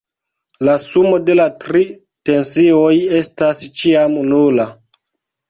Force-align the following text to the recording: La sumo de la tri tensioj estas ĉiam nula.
La 0.69 0.77
sumo 0.83 1.19
de 1.27 1.35
la 1.39 1.45
tri 1.63 1.81
tensioj 2.31 2.95
estas 3.19 3.63
ĉiam 3.83 4.19
nula. 4.33 4.69